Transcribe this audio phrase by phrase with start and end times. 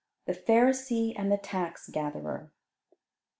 [0.25, 2.51] ]THE PHARISEE AND THE TAX GATHERER.